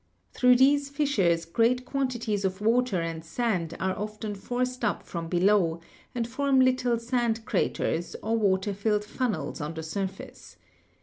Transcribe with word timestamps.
Through 0.33 0.55
these 0.55 0.89
fissures 0.89 1.45
great 1.45 1.85
quan 1.85 2.07
tities 2.07 2.43
of 2.43 2.59
water 2.59 2.99
and 2.99 3.23
sand 3.23 3.77
are 3.79 3.95
often 3.95 4.33
forced 4.33 4.83
up 4.83 5.03
from 5.03 5.27
below 5.27 5.79
and 6.15 6.27
form 6.27 6.59
little 6.59 6.97
sand 6.97 7.45
craters, 7.45 8.15
or 8.23 8.35
water 8.35 8.73
filled 8.73 9.05
funnels 9.05 9.61
on 9.61 9.75
the 9.75 9.83
surface. 9.83 10.57